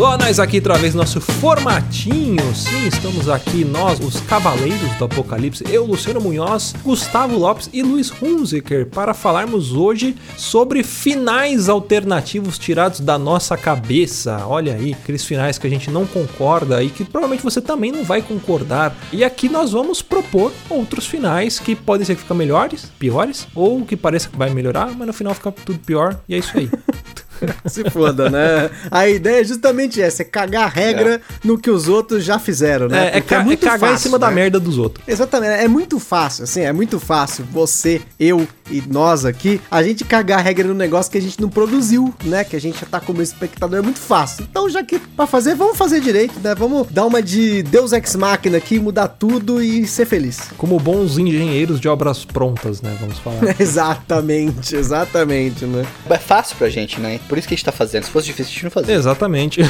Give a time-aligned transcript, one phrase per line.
[0.00, 2.54] Ó, nós aqui outra vez nosso formatinho.
[2.54, 5.64] Sim, estamos aqui, nós, os Cavaleiros do Apocalipse.
[5.68, 13.00] Eu, Luciano Munhoz, Gustavo Lopes e Luiz Hunziker, para falarmos hoje sobre finais alternativos tirados
[13.00, 14.46] da nossa cabeça.
[14.46, 18.04] Olha aí, aqueles finais que a gente não concorda e que provavelmente você também não
[18.04, 18.96] vai concordar.
[19.12, 23.84] E aqui nós vamos propor outros finais que podem ser que ficam melhores, piores, ou
[23.84, 26.20] que pareça que vai melhorar, mas no final fica tudo pior.
[26.28, 26.70] E é isso aí.
[27.66, 28.70] Se foda, né?
[28.90, 31.20] A ideia é justamente essa, é cagar a regra é.
[31.44, 33.10] no que os outros já fizeram, né?
[33.12, 34.26] É, é, ca é muito cagar fácil, em cima né?
[34.26, 35.06] da merda dos outros.
[35.06, 40.04] Exatamente, é muito fácil, assim, é muito fácil você, eu e nós aqui, a gente
[40.04, 42.44] cagar a regra no negócio que a gente não produziu, né?
[42.44, 44.46] Que a gente já tá como espectador, é muito fácil.
[44.48, 46.54] Então, já que pra fazer, vamos fazer direito, né?
[46.54, 50.50] Vamos dar uma de Deus Ex Machina aqui, mudar tudo e ser feliz.
[50.56, 52.96] Como bons engenheiros de obras prontas, né?
[53.00, 53.38] Vamos falar.
[53.60, 55.84] exatamente, exatamente, né?
[56.08, 57.20] É fácil pra gente, né?
[57.28, 58.04] Por isso que a gente tá fazendo.
[58.04, 58.94] Se fosse difícil, a gente não fazia.
[58.94, 59.60] Exatamente.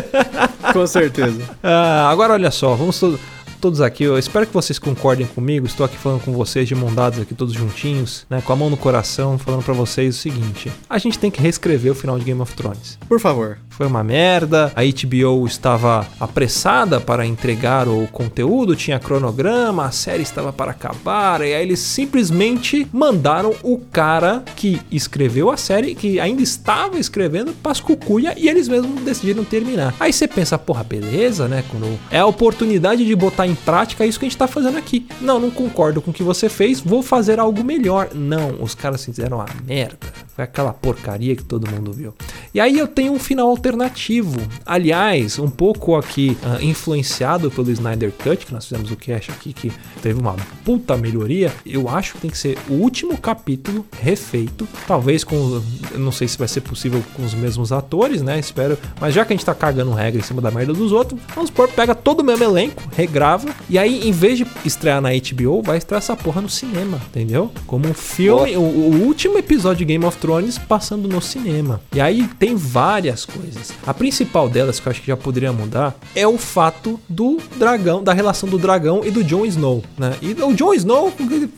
[0.72, 1.42] Com certeza.
[1.62, 3.18] Ah, agora olha só, vamos todos
[3.60, 4.04] todos aqui.
[4.04, 5.66] Eu espero que vocês concordem comigo.
[5.66, 8.40] Estou aqui falando com vocês de mão dadas aqui, todos juntinhos, né?
[8.40, 11.92] Com a mão no coração, falando para vocês o seguinte: a gente tem que reescrever
[11.92, 12.98] o final de Game of Thrones.
[13.08, 13.58] Por favor.
[13.70, 14.72] Foi uma merda.
[14.76, 21.40] A HBO estava apressada para entregar o conteúdo, tinha cronograma, a série estava para acabar.
[21.40, 27.52] E aí eles simplesmente mandaram o cara que escreveu a série, que ainda estava escrevendo,
[27.54, 29.94] para cucuia e eles mesmos decidiram terminar.
[29.98, 31.64] Aí você pensa, porra, beleza, né?
[31.70, 35.06] Quando é a oportunidade de botar em prática isso que a gente tá fazendo aqui.
[35.20, 38.10] Não, não concordo com o que você fez, vou fazer algo melhor.
[38.14, 40.12] Não, os caras fizeram a merda.
[40.34, 42.14] Foi aquela porcaria que todo mundo viu.
[42.52, 44.40] E aí eu tenho um final alternativo.
[44.66, 49.52] Aliás, um pouco aqui uh, influenciado pelo Snyder Cut, que nós fizemos o cast aqui,
[49.52, 49.72] que
[50.02, 50.34] teve uma
[50.64, 51.52] puta melhoria.
[51.64, 54.66] Eu acho que tem que ser o último capítulo refeito.
[54.86, 55.62] Talvez com.
[55.94, 58.38] Não sei se vai ser possível com os mesmos atores, né?
[58.38, 58.76] Espero.
[59.00, 61.50] Mas já que a gente tá cagando regra em cima da merda dos outros, vamos
[61.50, 63.48] supor, pega todo o mesmo elenco, regrava.
[63.68, 67.52] E aí, em vez de estrear na HBO, vai estrear essa porra no cinema, entendeu?
[67.66, 71.80] Como um filme, o, o último episódio de Game of Thrones passando no cinema.
[71.94, 73.70] E aí tem várias coisas.
[73.86, 78.02] A principal delas, que eu acho que já poderia mudar, é o fato do dragão,
[78.02, 80.16] da relação do dragão e do Jon Snow, né?
[80.22, 81.12] E o Jon Snow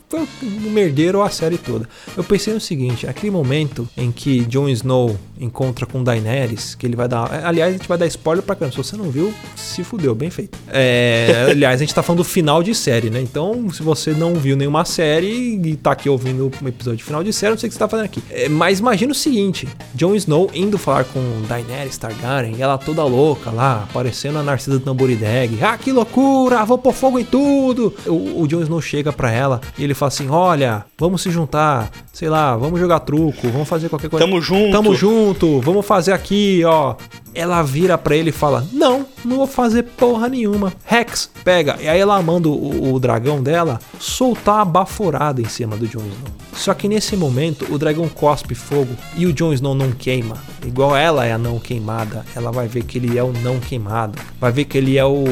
[0.09, 1.89] foi um merdeiro a série toda.
[2.17, 6.97] Eu pensei no seguinte, aquele momento em que Jon Snow encontra com Daenerys, que ele
[6.97, 7.45] vai dar...
[7.45, 8.73] Aliás, a gente vai dar spoiler pra caramba.
[8.73, 10.59] Se você não viu, se fudeu, bem feito.
[10.69, 13.21] É, aliás, a gente tá falando do final de série, né?
[13.21, 17.23] Então, se você não viu nenhuma série e tá aqui ouvindo um episódio de final
[17.25, 18.23] de série, não sei o que você tá fazendo aqui.
[18.31, 23.51] É, mas imagina o seguinte, Jon Snow indo falar com Daenerys Targaryen, ela toda louca
[23.51, 25.63] lá, aparecendo a Narcisa Tamborideg.
[25.63, 27.95] Ah, que loucura, vou pôr fogo em tudo.
[28.07, 31.91] O, o Jon Snow chega pra ela e ele fala assim, olha, vamos se juntar,
[32.13, 34.25] sei lá, vamos jogar truco, vamos fazer qualquer coisa.
[34.25, 34.73] Tamo junto.
[34.73, 36.95] Tamo junto, vamos fazer aqui, ó.
[37.35, 40.73] Ela vira para ele e fala: Não, não vou fazer porra nenhuma.
[40.85, 41.79] Rex, pega.
[41.81, 46.01] E aí ela manda o, o dragão dela soltar a baforada em cima do Jon
[46.01, 46.42] Snow.
[46.55, 50.37] Só que nesse momento o dragão cospe fogo e o Jon Snow não queima.
[50.65, 54.19] Igual ela é a não queimada, ela vai ver que ele é o não queimado.
[54.41, 55.25] Vai ver que ele é o,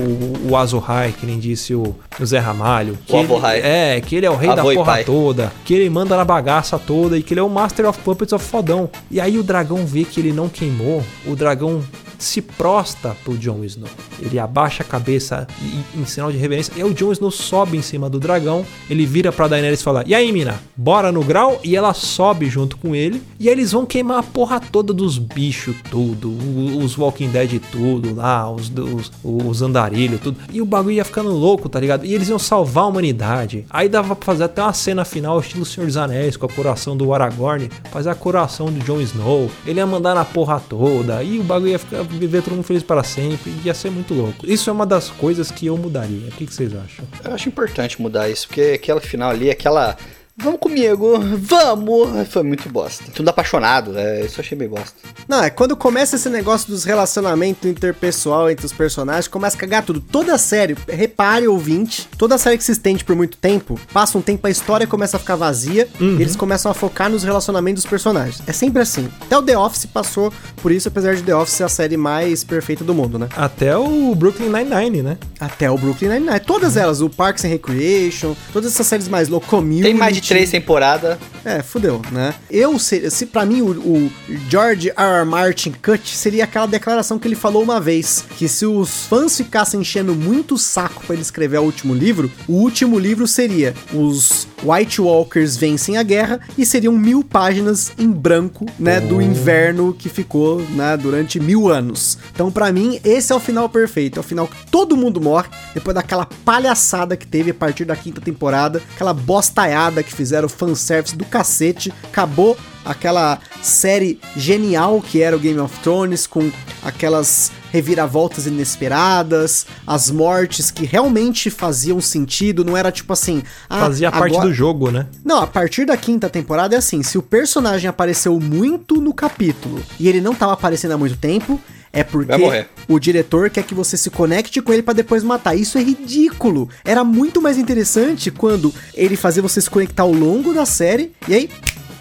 [0.49, 2.99] o Azuhai, que nem disse o, o Zé Ramalho.
[3.07, 5.53] Que o ele, É, que ele é o rei Avô da porra toda.
[5.65, 8.45] Que ele manda na bagaça toda e que ele é o Master of Puppets of
[8.45, 8.89] fodão.
[9.11, 11.03] E aí o dragão vê que ele não queimou.
[11.27, 11.83] O dragão
[12.21, 13.89] se prosta pro Jon Snow.
[14.21, 15.47] Ele abaixa a cabeça
[15.95, 16.73] em, em sinal de reverência.
[16.77, 18.65] E aí o Jon Snow sobe em cima do dragão.
[18.89, 21.59] Ele vira pra Daenerys e fala: E aí, mina, bora no grau?
[21.65, 23.23] E ela sobe junto com ele.
[23.39, 26.37] E aí eles vão queimar a porra toda dos bichos, tudo.
[26.83, 28.51] Os Walking Dead, tudo lá.
[28.51, 30.39] Os, os, os andarilhos, tudo.
[30.53, 32.05] E o bagulho ia ficando louco, tá ligado?
[32.05, 33.65] E eles iam salvar a humanidade.
[33.71, 36.97] Aí dava pra fazer até uma cena final, estilo Senhor dos Anéis, com a coração
[36.97, 37.71] do Aragorn.
[37.91, 39.51] Fazer a coração do Jon Snow.
[39.67, 41.23] Ele ia mandar na porra toda.
[41.23, 43.53] E o bagulho ia ficar viver todo mundo feliz para sempre.
[43.65, 44.47] Ia ser muito louco.
[44.47, 46.29] Isso é uma das coisas que eu mudaria.
[46.29, 47.05] O que, vocês acham?
[47.25, 49.97] Eu acho importante mudar isso, porque aquela final ali, aquela
[50.43, 52.29] Vamos comigo, vamos!
[52.29, 53.05] Foi muito bosta.
[53.15, 54.95] Tudo apaixonado, é, isso eu achei bem bosta.
[55.29, 59.85] Não, é quando começa esse negócio dos relacionamentos interpessoal entre os personagens, começa a cagar
[59.85, 60.01] tudo.
[60.01, 64.47] Toda série, repare ouvinte, toda série que se estende por muito tempo, passa um tempo,
[64.47, 66.17] a história começa a ficar vazia uhum.
[66.19, 68.43] e eles começam a focar nos relacionamentos dos personagens.
[68.47, 69.11] É sempre assim.
[69.21, 70.33] Até o The Office passou
[70.63, 73.29] por isso, apesar de The Office ser a série mais perfeita do mundo, né?
[73.37, 75.19] Até o Brooklyn Nine-Nine, né?
[75.39, 76.41] Até o Brooklyn Nine-Nine.
[76.41, 79.83] Todas elas, o Parks and Recreation, todas essas séries mais Locomotion.
[79.83, 81.19] Tem mais de três temporadas.
[81.45, 82.35] É, fudeu, né?
[82.51, 84.13] Eu, se, se para mim o, o,
[84.49, 84.95] George R.
[84.97, 85.25] R.
[85.25, 89.81] Martin Cut seria aquela declaração que ele falou uma vez, que se os fãs ficassem
[89.81, 94.47] enchendo muito o saco para ele escrever o último livro, o último livro seria os
[94.63, 100.09] White Walkers vencem a guerra e seriam mil páginas em branco, né, do inverno que
[100.09, 102.19] ficou, né, durante mil anos.
[102.33, 105.49] Então, para mim, esse é o final perfeito, é o final que todo mundo morre
[105.75, 111.17] depois daquela palhaçada que teve a partir da quinta temporada, aquela bostaiada que fizeram fanservice
[111.17, 116.51] do cacete, acabou aquela série genial que era o Game of Thrones, com
[116.83, 123.43] aquelas reviravoltas inesperadas, as mortes que realmente faziam sentido, não era tipo assim.
[123.69, 124.49] Ah, Fazia parte agora...
[124.49, 125.07] do jogo, né?
[125.25, 129.83] Não, a partir da quinta temporada é assim: se o personagem apareceu muito no capítulo
[129.99, 131.61] e ele não tava aparecendo há muito tempo,
[131.93, 135.55] é porque o diretor quer que você se conecte com ele para depois matar.
[135.57, 136.69] Isso é ridículo.
[136.85, 141.35] Era muito mais interessante quando ele fazia você se conectar ao longo da série e
[141.35, 141.51] aí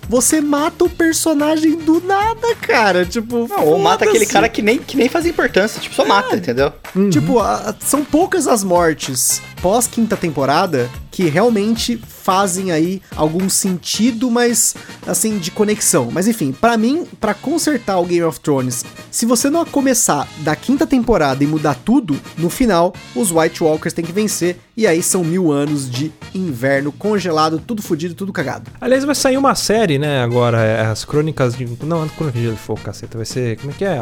[0.09, 3.05] você mata o personagem do nada, cara.
[3.05, 6.07] Tipo, não, ou mata aquele cara que nem, que nem faz importância, tipo, só é.
[6.07, 6.73] mata, entendeu?
[6.95, 7.11] Uhum.
[7.11, 14.31] Tipo, a, são poucas as mortes pós quinta temporada que realmente fazem aí algum sentido,
[14.31, 14.73] mas
[15.05, 16.09] assim, de conexão.
[16.09, 20.55] Mas enfim, para mim, para consertar o Game of Thrones, se você não começar da
[20.55, 25.03] quinta temporada e mudar tudo, no final, os White Walkers têm que vencer, e aí
[25.03, 28.71] são mil anos de inverno congelado, tudo fodido, tudo cagado.
[28.79, 31.67] Aliás, vai sair uma série, né, agora, é, as crônicas de...
[31.83, 33.57] Não, Crônicas de Fogo, caceta, vai ser...
[33.57, 33.97] Como é que é?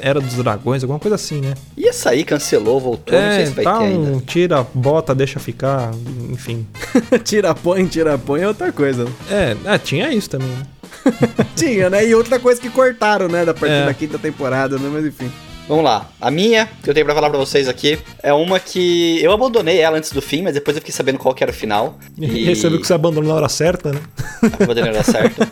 [0.00, 1.52] Era dos Dragões, alguma coisa assim, né?
[1.76, 4.20] Ia sair, cancelou, voltou, é, não sei se vai tá ter ainda.
[4.22, 5.90] tira, bota, deixa ficar,
[6.30, 6.61] enfim.
[7.24, 9.06] Tira, põe, tira, põe é outra coisa.
[9.30, 10.66] É, é tinha isso também, né?
[11.56, 12.06] tinha, né?
[12.06, 13.86] E outra coisa que cortaram, né, da partir é.
[13.86, 14.88] da quinta temporada, né?
[14.92, 15.30] Mas enfim.
[15.68, 16.08] Vamos lá.
[16.20, 19.78] A minha, que eu tenho pra falar pra vocês aqui, é uma que eu abandonei
[19.78, 21.98] ela antes do fim, mas depois eu fiquei sabendo qual que era o final.
[22.18, 24.00] E, e você viu que você abandonou na hora certa, né?
[24.60, 25.48] Abandonei na hora certa.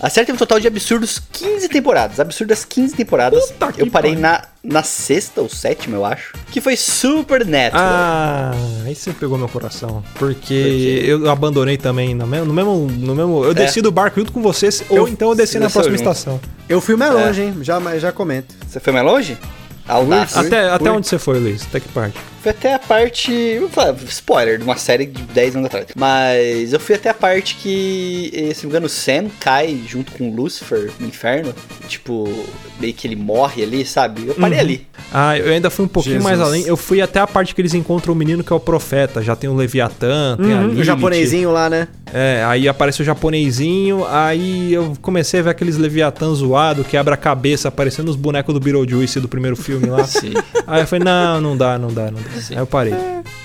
[0.00, 2.20] A série tem um total de absurdos 15 temporadas.
[2.20, 3.50] Absurdas 15 temporadas.
[3.50, 6.32] Puta eu parei na, na sexta ou sétima, eu acho.
[6.50, 7.82] Que foi Supernatural.
[7.82, 8.52] Ah,
[8.84, 10.02] aí você pegou meu coração.
[10.18, 12.46] Porque eu abandonei também no mesmo.
[12.46, 13.54] No mesmo, no mesmo eu é.
[13.54, 16.10] desci do barco junto com vocês, eu, ou então eu desci na próxima junto.
[16.10, 16.40] estação.
[16.68, 17.44] Eu fui mais longe, é.
[17.44, 17.54] hein?
[17.62, 18.54] Já, já comento.
[18.66, 19.38] Você foi mais longe?
[19.86, 20.36] Audaz.
[20.36, 21.62] Até, até onde você foi, Luiz?
[21.62, 22.18] Até que parte?
[22.46, 23.60] Fui até a parte.
[24.06, 25.86] Spoiler de uma série de 10 anos atrás.
[25.96, 29.82] Mas eu fui até a parte que, eh, se não me engano, o Sam cai
[29.84, 31.52] junto com o Lucifer no inferno.
[31.88, 32.46] Tipo,
[32.78, 34.28] meio que ele morre ali, sabe?
[34.28, 34.64] Eu parei uhum.
[34.64, 34.86] ali.
[35.12, 36.24] Ah, eu ainda fui um pouquinho Jesus.
[36.24, 36.64] mais além.
[36.66, 39.22] Eu fui até a parte que eles encontram o menino que é o profeta.
[39.22, 40.70] Já tem o Leviatã, tem uhum.
[40.70, 41.88] a O japonesinho lá, né?
[42.12, 44.06] É, aí aparece o japonesinho.
[44.06, 48.54] Aí eu comecei a ver aqueles Leviatã zoado que abre a cabeça, aparecendo os bonecos
[48.54, 50.04] do Beetlejuice do primeiro filme lá.
[50.06, 50.32] Sim.
[50.66, 52.35] Aí eu falei, não, não dá, não dá, não dá.
[52.50, 52.94] Aí eu parei.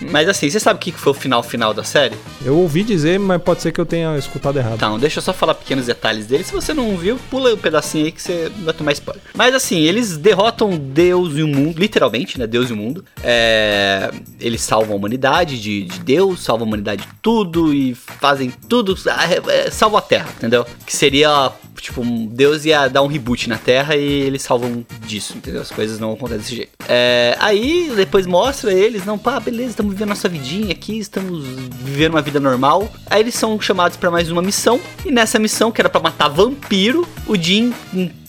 [0.10, 2.16] Mas assim, você sabe o que foi o final final da série?
[2.44, 4.76] Eu ouvi dizer, mas pode ser que eu tenha escutado errado.
[4.76, 6.44] Então, deixa eu só falar pequenos detalhes dele.
[6.44, 9.22] Se você não viu, pula um pedacinho aí que você vai tomar spoiler.
[9.36, 12.48] Mas assim, eles derrotam Deus e o mundo, literalmente, né?
[12.48, 13.06] Deus e o mundo.
[13.24, 14.12] É...
[14.40, 18.96] Eles salvam a humanidade de, de Deus, salvam a humanidade de tudo e fazem tudo.
[19.08, 20.66] É, é, salvam a Terra, entendeu?
[20.86, 21.52] Que seria
[21.82, 25.62] tipo, Deus ia dar um reboot na Terra e eles salvam disso, entendeu?
[25.62, 26.72] As coisas não acontecem desse jeito.
[26.88, 31.46] É, aí depois mostra eles, não, pá, beleza, estamos vivendo nossa vidinha aqui, estamos
[31.84, 32.92] vivendo uma vida normal.
[33.08, 36.28] Aí eles são chamados para mais uma missão, e nessa missão, que era para matar
[36.28, 37.74] vampiro, o Jim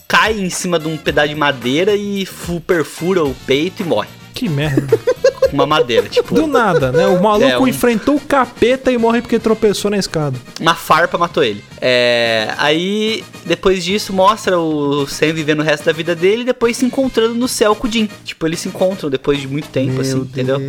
[0.07, 2.27] cai em cima de um pedaço de madeira e
[2.65, 4.09] perfura o peito e morre.
[4.33, 4.99] Que merda.
[5.53, 6.33] uma madeira, tipo.
[6.33, 7.07] Do nada, né?
[7.07, 7.67] O maluco é, um...
[7.67, 10.37] enfrentou o capeta e morre porque tropeçou na escada.
[10.59, 11.63] Uma farpa matou ele.
[11.79, 12.53] É...
[12.57, 16.85] Aí, depois disso, mostra o Sam vivendo o resto da vida dele e depois se
[16.85, 18.09] encontrando no céu com o Jim.
[18.23, 20.27] Tipo, eles se encontram depois de muito tempo, Meu assim, Deus.
[20.29, 20.61] entendeu?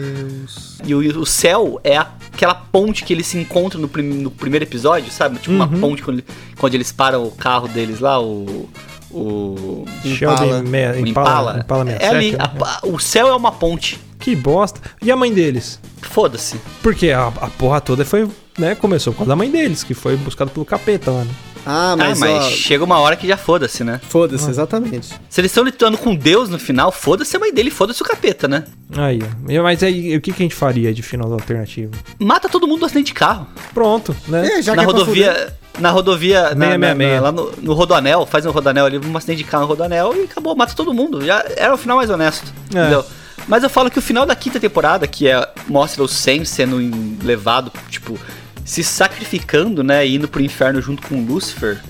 [0.85, 4.03] E o, o céu é aquela ponte que eles se encontram no, prim...
[4.03, 5.39] no primeiro episódio, sabe?
[5.39, 5.57] Tipo, uhum.
[5.57, 6.23] uma ponte quando,
[6.59, 8.69] quando eles param o carro deles lá, o
[9.15, 12.39] o Impala, Impala, Impala, Impala 67, é ali, né?
[12.41, 14.01] a, o céu é uma ponte.
[14.25, 14.81] Que bosta.
[15.03, 15.79] E a mãe deles?
[16.01, 16.59] Foda-se.
[16.83, 18.27] Porque a, a porra toda foi,
[18.59, 21.31] né, começou com a mãe deles, que foi buscado pelo capeta lá, né?
[21.67, 24.01] Ah, mas, ah, mas ó, chega uma hora que já foda-se, né?
[24.09, 24.51] Foda-se, ah.
[24.51, 25.09] exatamente.
[25.29, 28.49] Se eles estão lutando com Deus no final, foda-se a mãe dele, foda-se o capeta,
[28.49, 28.65] né?
[28.97, 29.19] Aí,
[29.63, 31.93] mas aí o que, que a gente faria de final alternativo?
[32.19, 33.47] Mata todo mundo no acidente de carro.
[33.75, 34.59] Pronto, né?
[34.59, 38.47] É, já na é rodovia na rodovia, na, na, na, lá no, no Rodoanel, faz
[38.47, 41.23] um Rodoanel ali, um acidente de carro no Rodoanel e acabou, mata todo mundo.
[41.27, 42.79] Já era o final mais honesto, é.
[42.79, 43.05] entendeu?
[43.47, 46.79] Mas eu falo que o final da quinta temporada, que é mostra o Sam sendo
[47.23, 48.19] levado, tipo,
[48.65, 51.81] se sacrificando, né, indo pro inferno junto com Lucifer,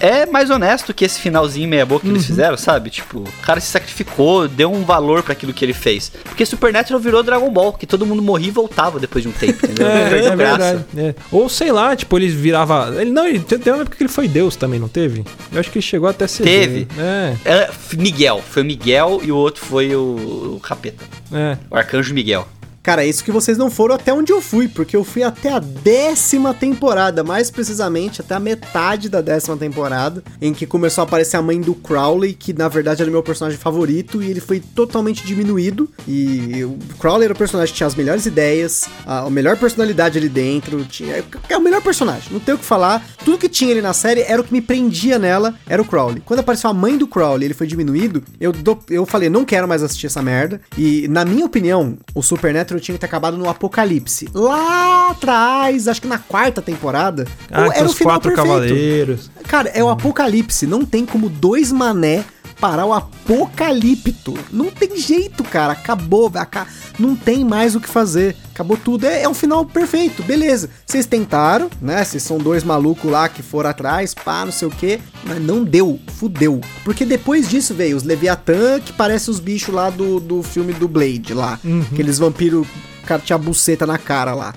[0.00, 2.90] é mais honesto que esse finalzinho meia boca que eles fizeram, sabe?
[2.90, 6.10] Tipo, o cara se sacrificou, deu um valor pra aquilo que ele fez.
[6.24, 9.58] Porque Supernatural virou Dragon Ball, que todo mundo morria e voltava depois de um tempo,
[9.64, 9.86] entendeu?
[9.86, 10.86] É, Perdeu é graça.
[10.96, 11.14] é.
[11.30, 12.94] Ou sei lá, tipo, ele virava.
[13.00, 15.24] Ele, não, ele teve uma época que ele foi Deus também, não teve?
[15.52, 16.42] Eu acho que ele chegou até ser.
[16.42, 16.86] Teve.
[16.98, 21.04] É, É, Miguel, foi o Miguel e o outro foi o, o Capeta.
[21.32, 21.56] é.
[21.70, 22.46] O Arcanjo Miguel.
[22.84, 25.50] Cara, é isso que vocês não foram até onde eu fui, porque eu fui até
[25.50, 31.06] a décima temporada, mais precisamente até a metade da décima temporada, em que começou a
[31.06, 34.38] aparecer a mãe do Crowley, que na verdade era o meu personagem favorito, e ele
[34.38, 35.88] foi totalmente diminuído.
[36.06, 40.28] E o Crowley era o personagem que tinha as melhores ideias, a, melhor personalidade ali
[40.28, 43.02] dentro, tinha, é o melhor personagem, não tenho o que falar.
[43.24, 46.22] Tudo que tinha ali na série era o que me prendia nela, era o Crowley.
[46.22, 49.66] Quando apareceu a mãe do Crowley, ele foi diminuído, eu, do- eu falei, não quero
[49.66, 50.60] mais assistir essa merda.
[50.76, 54.28] E na minha opinião, o Supernatural tinha que ter acabado no Apocalipse.
[54.34, 57.26] Lá atrás, acho que na quarta temporada.
[57.50, 58.48] Ah, ou com os quatro perfeito.
[58.48, 59.30] cavaleiros.
[59.46, 60.66] Cara, é o apocalipse.
[60.66, 62.24] Não tem como dois mané
[62.64, 64.32] parar o apocalipto.
[64.50, 65.74] Não tem jeito, cara.
[65.74, 66.32] Acabou.
[66.34, 66.66] aca-
[66.98, 68.34] Não tem mais o que fazer.
[68.54, 69.04] Acabou tudo.
[69.04, 70.22] É, é um final perfeito.
[70.22, 70.70] Beleza.
[70.86, 72.02] Vocês tentaram, né?
[72.02, 74.98] Vocês são dois malucos lá que foram atrás, pá, não sei o quê.
[75.24, 76.00] Mas não deu.
[76.16, 76.58] Fudeu.
[76.84, 80.88] Porque depois disso veio os Leviatã, que parece os bichos lá do, do filme do
[80.88, 81.60] Blade lá.
[81.92, 82.66] Aqueles vampiros.
[83.04, 84.54] Cara tinha buceta na cara lá.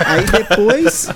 [0.00, 1.08] Aí depois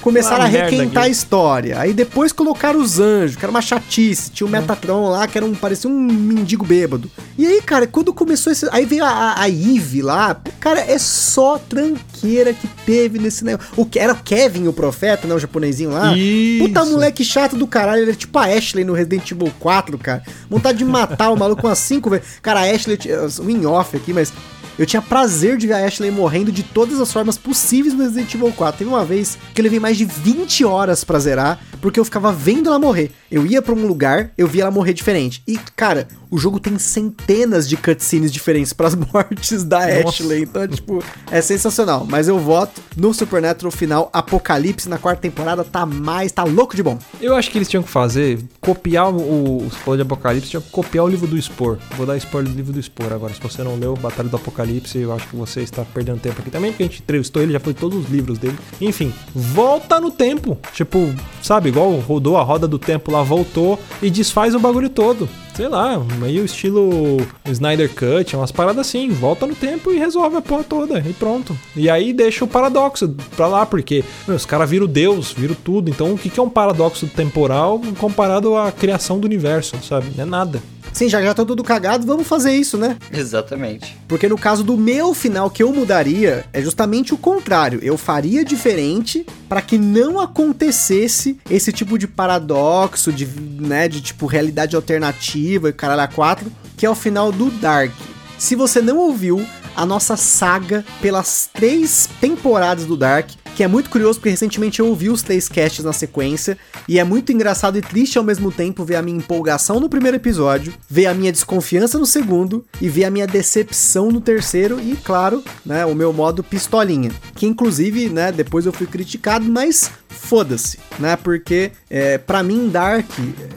[0.00, 1.78] começaram Uma a requentar a história.
[1.78, 4.30] Aí depois colocaram os anjos, que era uma chatice.
[4.30, 7.10] Tinha o Metatron lá, que era um, parecia um mendigo bêbado.
[7.36, 8.68] E aí, cara, quando começou esse.
[8.70, 10.40] Aí veio a, a, Eve lá.
[10.60, 13.72] Cara, é só tranqueira que teve nesse negócio.
[13.76, 15.34] O que era o Kevin, o profeta, né?
[15.34, 16.16] O japonesinho lá.
[16.16, 16.66] Isso.
[16.66, 18.02] Puta moleque chato do caralho.
[18.02, 20.22] Ele é tipo a Ashley no Resident Evil 4, cara.
[20.48, 22.26] Vontade de matar o maluco umas 5 vezes.
[22.42, 22.98] Cara, a Ashley.
[23.40, 24.32] Um in-off aqui, mas.
[24.78, 28.34] Eu tinha prazer de ver a Ashley morrendo de todas as formas possíveis no Resident
[28.34, 28.78] Evil 4.
[28.78, 32.32] Teve uma vez que eu levei mais de 20 horas pra zerar, porque eu ficava
[32.32, 33.10] vendo ela morrer.
[33.30, 35.42] Eu ia pra um lugar, eu via ela morrer diferente.
[35.46, 40.08] E, cara, o jogo tem centenas de cutscenes diferentes pras mortes da Nossa.
[40.08, 40.44] Ashley.
[40.44, 42.06] Então, tipo, é sensacional.
[42.08, 45.62] Mas eu voto no Supernatural final Apocalipse na quarta temporada.
[45.62, 46.98] Tá mais, tá louco de bom.
[47.20, 49.58] Eu acho que eles tinham que fazer, copiar o.
[49.68, 51.76] Você falou de Apocalipse, tinham que copiar o livro do Spor.
[51.98, 53.34] Vou dar spoiler do livro do Spor agora.
[53.34, 56.50] Se você não leu Batalha do Apocalipse, eu acho que você está perdendo tempo aqui
[56.50, 58.58] também, porque a gente entrevistou ele, já foi todos os livros dele.
[58.80, 60.58] Enfim, volta no tempo.
[60.72, 65.28] Tipo, sabe, igual rodou a roda do tempo lá, voltou e desfaz o bagulho todo.
[65.54, 69.08] Sei lá, meio estilo Snyder Cut, umas paradas assim.
[69.10, 70.98] Volta no tempo e resolve a porra toda.
[70.98, 71.56] E pronto.
[71.76, 75.90] E aí deixa o paradoxo pra lá, porque meu, os caras viram Deus, viram tudo.
[75.90, 80.08] Então o que é um paradoxo temporal comparado à criação do universo, sabe?
[80.16, 80.62] Não é nada.
[80.94, 82.96] Sim, já já tá tudo cagado, vamos fazer isso, né?
[83.12, 83.98] Exatamente.
[84.06, 87.80] Porque no caso do meu final que eu mudaria, é justamente o contrário.
[87.82, 94.26] Eu faria diferente para que não acontecesse esse tipo de paradoxo, de, né, de tipo
[94.26, 97.92] realidade alternativa e caralho a quatro, que é o final do Dark.
[98.38, 103.88] Se você não ouviu a nossa saga pelas três temporadas do Dark, que é muito
[103.88, 106.58] curioso porque recentemente eu ouvi os três casts na sequência
[106.88, 110.16] e é muito engraçado e triste ao mesmo tempo ver a minha empolgação no primeiro
[110.16, 114.96] episódio, ver a minha desconfiança no segundo e ver a minha decepção no terceiro e,
[114.96, 120.78] claro, né, o meu modo pistolinha, que inclusive, né, depois eu fui criticado, mas foda-se,
[120.98, 121.16] né?
[121.16, 123.06] Porque é, para mim Dark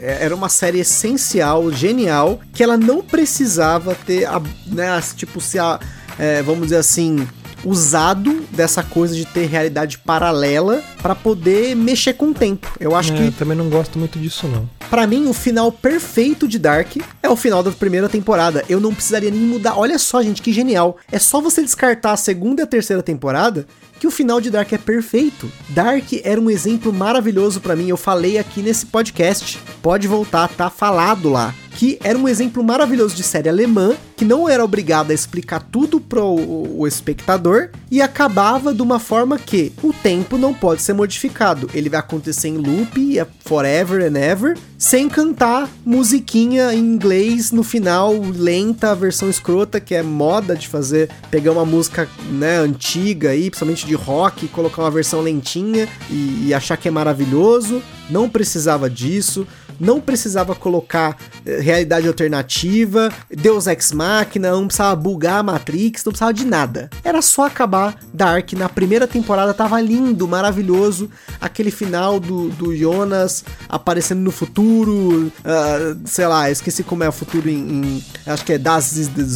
[0.00, 5.58] é, era uma série essencial, genial, que ela não precisava ter, a, né, tipo se
[5.58, 5.80] a,
[6.18, 7.26] é, vamos dizer assim,
[7.64, 12.70] usado dessa coisa de ter realidade paralela pra poder mexer com o tempo.
[12.78, 14.68] Eu acho É, que também não gosto muito disso, não.
[14.90, 18.64] Pra mim, o final perfeito de Dark é o final da primeira temporada.
[18.68, 19.76] Eu não precisaria nem mudar.
[19.78, 20.96] Olha só, gente, que genial.
[21.12, 23.66] É só você descartar a segunda e a terceira temporada
[24.00, 25.50] que o final de Dark é perfeito.
[25.70, 27.88] Dark era um exemplo maravilhoso pra mim.
[27.88, 29.58] Eu falei aqui nesse podcast.
[29.82, 31.52] Pode voltar, tá falado lá.
[31.78, 36.00] Que era um exemplo maravilhoso de série alemã, que não era obrigado a explicar tudo
[36.00, 41.70] pro o, espectador e acabava de uma forma que o tempo não pode ser modificado.
[41.72, 47.62] Ele vai acontecer em loop, é forever and ever, sem cantar musiquinha em inglês no
[47.62, 53.50] final, lenta, versão escrota, que é moda de fazer, pegar uma música né, antiga aí,
[53.50, 57.80] principalmente de rock, colocar uma versão lentinha e, e achar que é maravilhoso.
[58.10, 59.46] Não precisava disso
[59.80, 61.16] não precisava colocar
[61.46, 66.90] eh, realidade alternativa, Deus Ex Machina, não precisava bugar a Matrix, não precisava de nada.
[67.04, 71.10] Era só acabar Dark na primeira temporada, tava lindo, maravilhoso.
[71.40, 77.12] Aquele final do, do Jonas aparecendo no futuro, ah, sei lá, esqueci como é o
[77.12, 77.54] futuro em.
[77.58, 78.84] em- acho que é Das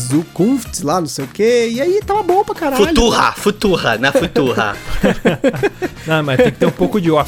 [0.08, 1.68] Zukunft, lá, não sei o que.
[1.68, 2.86] E aí tava bom pra caralho.
[2.86, 4.76] Futurra, futurra, na futurra.
[6.06, 7.24] Não, mas tem que ter um pouco de ó.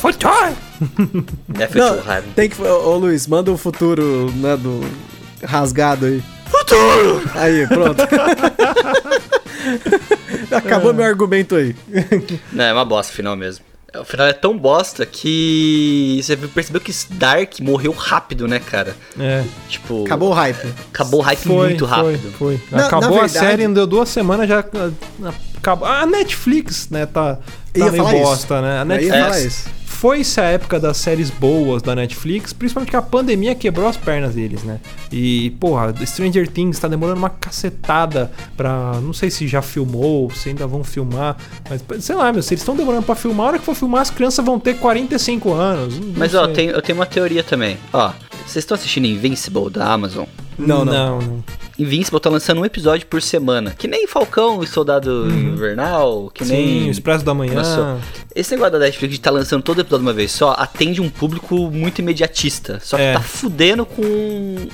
[0.97, 1.25] Tchau!
[1.49, 1.97] Death Não,
[2.35, 2.61] tem que.
[2.63, 4.81] Ô, Luiz, manda o futuro, né, do
[5.45, 6.23] rasgado aí.
[6.47, 7.23] Futuro!
[7.35, 8.01] Aí, pronto.
[10.51, 11.75] Acabou meu argumento aí.
[12.53, 13.65] Não, é uma bosta o final mesmo.
[13.97, 18.97] O final é tão bosta que você percebeu que Dark morreu rápido, né, cara?
[19.19, 19.45] É.
[19.69, 20.05] Tipo.
[20.05, 20.67] Acabou o hype.
[20.93, 22.33] Acabou o hype Foi, muito rápido.
[22.37, 22.61] Foi, foi.
[22.77, 24.65] Na- Acabou na a verdade- série, deu duas semanas já.
[25.65, 25.89] Acabou.
[25.89, 27.41] A Netflix, né, tá, tá
[27.75, 28.23] ia meio falar isso.
[28.25, 28.81] bosta, né?
[28.81, 29.69] A Netflix isso.
[29.87, 34.35] foi-se a época das séries boas da Netflix, principalmente que a pandemia quebrou as pernas
[34.35, 34.79] deles, né?
[35.11, 38.93] E, porra, Stranger Things tá demorando uma cacetada pra.
[39.01, 41.37] Não sei se já filmou, se ainda vão filmar,
[41.71, 44.03] mas sei lá, meu, se eles estão demorando pra filmar, a hora que for filmar,
[44.03, 45.99] as crianças vão ter 45 anos.
[45.99, 46.55] não Mas ó, sei.
[46.55, 47.79] tem, eu tenho uma teoria também.
[47.91, 48.13] Ó,
[48.47, 50.27] vocês estão assistindo Invincible da Amazon?
[50.59, 50.93] Não, não.
[50.93, 51.19] não.
[51.21, 51.45] não.
[51.79, 53.75] Invincible tá lançando um episódio por semana.
[53.77, 56.89] Que nem Falcão e Soldado Invernal, que Sim, nem.
[56.89, 57.55] o Expresso da Manhã.
[57.55, 57.99] Lançou.
[58.35, 61.09] Esse negócio da Netflix de tá lançando todo episódio de uma vez só atende um
[61.09, 62.81] público muito imediatista.
[62.83, 63.13] Só que É.
[63.13, 64.03] tá fudendo com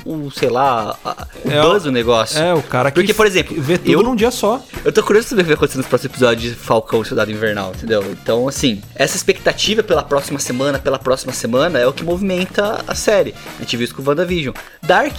[0.06, 2.38] o, sei lá, a- o É, buzz do negócio.
[2.38, 4.64] É, o cara que Porque, por exemplo, vê tudo eu- num dia só.
[4.82, 7.04] Eu tô curioso pra ver o que vai acontecer nos próximos episódios de Falcão e
[7.04, 8.02] Soldado Invernal, entendeu?
[8.10, 12.94] Então, assim, essa expectativa pela próxima semana, pela próxima semana, é o que movimenta a
[12.94, 13.34] série.
[13.58, 14.54] A gente viu isso com o WandaVision.
[14.82, 15.18] Dark,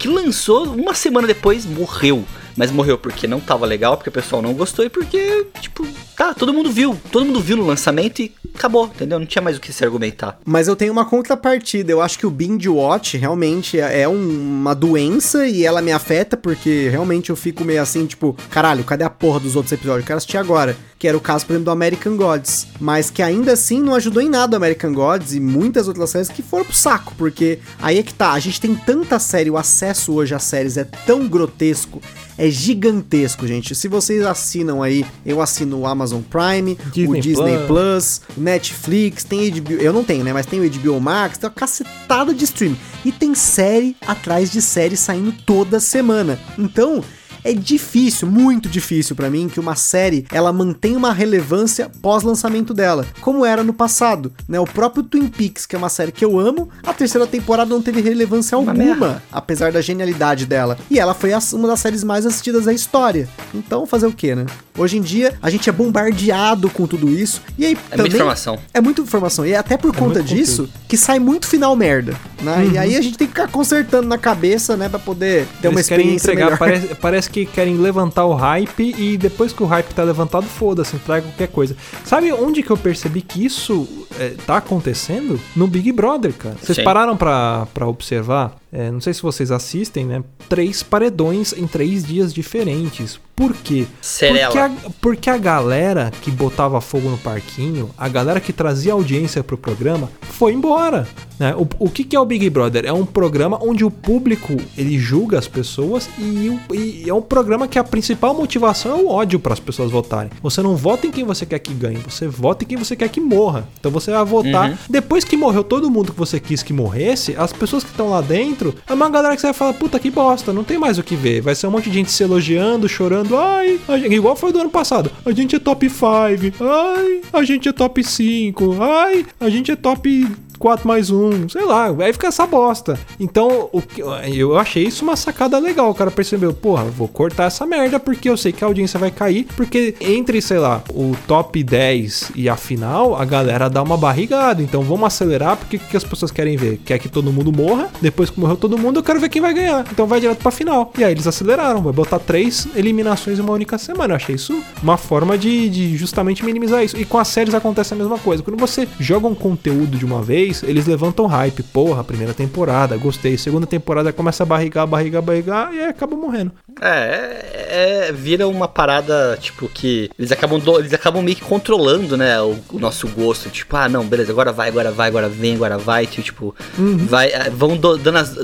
[0.00, 2.24] que lançou uma semana depois, morreu.
[2.58, 5.86] Mas morreu porque não tava legal, porque o pessoal não gostou e porque, tipo,
[6.16, 6.98] tá, todo mundo viu.
[7.12, 9.18] Todo mundo viu no lançamento e acabou, entendeu?
[9.18, 10.40] Não tinha mais o que se argumentar.
[10.44, 11.92] Mas eu tenho uma contrapartida.
[11.92, 15.92] Eu acho que o binge watch realmente é é um- uma doença e ela me
[15.92, 20.02] afeta porque realmente eu fico meio assim, tipo, caralho, cadê a porra dos outros episódios?
[20.02, 20.76] Eu quero assistir agora.
[20.98, 22.66] Que era o caso, por exemplo, do American Gods.
[22.80, 26.28] Mas que ainda assim não ajudou em nada o American Gods e muitas outras séries
[26.28, 27.14] que foram pro saco.
[27.16, 30.76] Porque aí é que tá, a gente tem tanta série, o acesso hoje às séries
[30.76, 32.00] é tão grotesco.
[32.38, 33.74] É gigantesco, gente.
[33.74, 37.66] Se vocês assinam aí, eu assino o Amazon Prime, Disney o Disney Plus.
[37.66, 41.54] Plus, Netflix, tem HBO, eu não tenho, né, mas tem o HBO Max, tem uma
[41.54, 42.78] cacetada de streaming.
[43.04, 46.38] E tem série atrás de série saindo toda semana.
[46.56, 47.02] Então,
[47.50, 53.06] é difícil, muito difícil pra mim que uma série ela mantenha uma relevância pós-lançamento dela,
[53.20, 54.60] como era no passado, né?
[54.60, 57.80] O próprio Twin Peaks, que é uma série que eu amo, a terceira temporada não
[57.80, 59.22] teve relevância Uma alguma, merda.
[59.32, 60.76] apesar da genialidade dela.
[60.90, 63.28] E ela foi uma das séries mais assistidas da história.
[63.54, 64.44] Então, fazer o quê, né?
[64.76, 67.42] Hoje em dia, a gente é bombardeado com tudo isso.
[67.58, 68.02] E aí, É também...
[68.02, 68.58] muita informação.
[68.72, 69.46] É muita informação.
[69.46, 72.14] E é até por conta muito disso que sai muito final merda.
[72.42, 72.56] Né?
[72.56, 72.72] Uhum.
[72.72, 74.88] E aí a gente tem que ficar consertando na cabeça, né?
[74.88, 76.58] Pra poder ter uma Eles querem experiência entregar, melhor.
[76.58, 80.96] parece, parece que querem levantar o hype e depois que o hype tá levantado, foda-se,
[80.96, 81.76] entrega qualquer coisa.
[82.04, 83.86] Sabe onde que eu percebi que isso
[84.18, 85.38] é, tá acontecendo?
[85.54, 86.56] No Big Brother, cara.
[86.62, 86.84] Vocês Sim.
[86.84, 88.56] pararam pra, pra observar?
[88.70, 90.22] É, não sei se vocês assistem, né?
[90.48, 93.18] Três paredões em três dias diferentes.
[93.34, 93.86] Por quê?
[94.00, 94.52] Serela.
[94.52, 99.44] Porque a, porque a galera que botava fogo no parquinho, a galera que trazia audiência
[99.44, 101.06] pro programa, foi embora.
[101.38, 101.54] Né?
[101.54, 102.84] O, o que, que é o Big Brother?
[102.84, 107.68] É um programa onde o público ele julga as pessoas e, e é um programa
[107.68, 110.32] que a principal motivação é o ódio para as pessoas votarem.
[110.42, 113.08] Você não vota em quem você quer que ganhe, você vota em quem você quer
[113.08, 113.68] que morra.
[113.78, 114.70] Então você vai votar.
[114.70, 114.76] Uhum.
[114.90, 118.20] Depois que morreu todo mundo que você quis que morresse, as pessoas que estão lá
[118.20, 121.02] dentro é uma galera que você vai falar: puta que bosta, não tem mais o
[121.02, 121.40] que ver.
[121.40, 123.36] Vai ser um monte de gente se elogiando, chorando.
[123.36, 125.10] Ai, gente- igual foi do ano passado.
[125.24, 126.54] A gente é top 5.
[126.64, 128.76] Ai, a gente é top 5.
[128.82, 130.26] Ai, a gente é top
[130.58, 132.98] 4 mais 1, sei lá, aí fica essa bosta.
[133.18, 135.90] Então, o que- eu achei isso uma sacada legal.
[135.90, 139.10] O cara percebeu, porra, vou cortar essa merda porque eu sei que a audiência vai
[139.10, 139.46] cair.
[139.56, 144.62] Porque entre, sei lá, o top 10 e a final, a galera dá uma barrigada.
[144.62, 146.80] Então vamos acelerar porque o que as pessoas querem ver?
[146.84, 147.88] Quer que todo mundo morra.
[148.00, 149.84] Depois que morreu todo mundo, eu quero ver quem vai ganhar.
[149.90, 150.92] Então vai direto pra final.
[150.98, 154.12] E aí eles aceleraram, vai botar três eliminações em uma única semana.
[154.12, 156.96] Eu achei isso uma forma de, de justamente minimizar isso.
[156.96, 158.42] E com as séries acontece a mesma coisa.
[158.42, 161.62] Quando você joga um conteúdo de uma vez, eles levantam hype.
[161.62, 163.36] Porra, primeira temporada, gostei.
[163.38, 166.52] Segunda temporada começa a barrigar, barrigar, barrigar e acaba morrendo.
[166.80, 171.42] É, é, é, vira uma parada, tipo, que eles acabam, do- eles acabam meio que
[171.44, 173.50] controlando, né, o, o nosso gosto.
[173.50, 176.06] Tipo, ah, não, beleza, agora vai, agora vai, agora vem, agora vai.
[176.06, 178.36] Tipo, vai, é, vão do- dando as-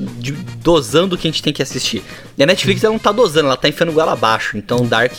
[0.63, 2.03] dosando o que a gente tem que assistir.
[2.37, 4.57] E a Netflix, ela não tá dosando, ela tá enfiando goela abaixo.
[4.57, 5.13] Então, Dark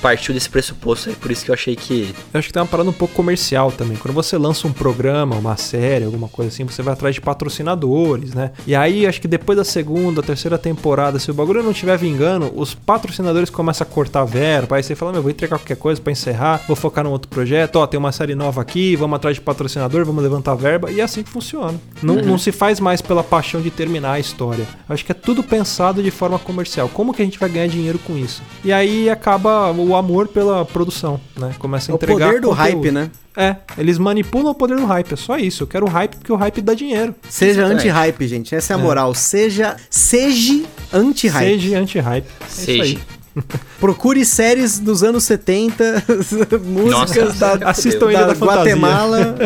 [0.00, 2.14] partiu desse pressuposto aí, por isso que eu achei que...
[2.32, 3.96] Eu acho que tem uma parada um pouco comercial também.
[3.96, 8.34] Quando você lança um programa, uma série, alguma coisa assim, você vai atrás de patrocinadores,
[8.34, 8.52] né?
[8.66, 12.52] E aí, acho que depois da segunda, terceira temporada, se o bagulho não estiver vingando,
[12.54, 14.76] os patrocinadores começam a cortar verba.
[14.76, 17.76] Aí você fala, meu, vou entregar qualquer coisa pra encerrar, vou focar num outro projeto.
[17.76, 20.90] Ó, tem uma série nova aqui, vamos atrás de patrocinador, vamos levantar verba.
[20.90, 21.78] E é assim que funciona.
[22.02, 24.66] Não, não se faz mais pela paixão de terminar a história.
[24.88, 26.88] Eu acho que é tudo pensado de forma comercial.
[26.88, 28.42] Como que a gente vai ganhar dinheiro com isso?
[28.64, 31.54] E aí acaba o o amor pela produção, né?
[31.58, 32.56] Começa a É o entregar poder do conteúdo.
[32.82, 33.10] hype, né?
[33.36, 35.62] É, eles manipulam o poder do hype, é só isso.
[35.62, 37.14] Eu quero hype porque o hype dá dinheiro.
[37.28, 38.54] Seja anti-hype, gente.
[38.54, 39.14] Essa é a moral.
[39.14, 41.60] Seja, seja anti-hype.
[41.60, 42.26] Seja anti-hype.
[42.26, 42.82] É isso Seja.
[42.82, 42.98] aí.
[43.78, 46.04] Procure séries dos anos 70,
[46.64, 48.32] músicas Nossa, da, assistam da da.
[48.34, 49.36] Guatemala.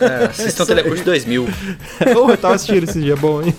[0.00, 1.46] É, assistam Telecurso 2000.
[2.16, 3.54] oh, eu tava assistindo esse dia, bom, hein?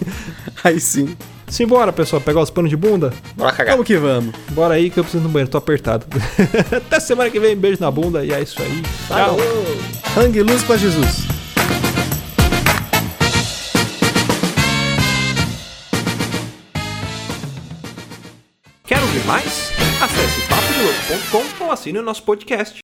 [0.64, 1.16] Aí sim.
[1.54, 3.14] Simbora, pessoal, pegar os panos de bunda?
[3.36, 3.76] Bora cagar.
[3.76, 4.34] Vamos que vamos.
[4.54, 6.04] Bora aí que eu preciso no banheiro, tô apertado.
[6.76, 8.82] Até semana que vem, beijo na bunda e é isso aí.
[9.08, 9.38] Tchau.
[10.34, 11.28] E luz pra Jesus.
[18.88, 19.72] Quer ouvir mais?
[20.02, 22.83] Acesse papodelouco.com ou assine o nosso podcast.